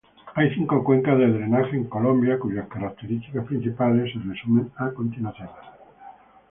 Hay 0.33 0.51
cinco 0.55 0.83
cuencas 0.83 1.15
de 1.19 1.27
drenaje 1.27 1.75
en 1.77 1.83
Colombia, 1.83 2.39
cuyas 2.39 2.67
características 2.67 3.45
principales 3.45 4.11
se 4.11 4.17
resumen 4.27 4.71
a 4.75 4.89
continuación. 4.93 5.49